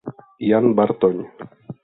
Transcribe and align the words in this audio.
Jan 0.51 0.67
Bartoň. 0.79 1.15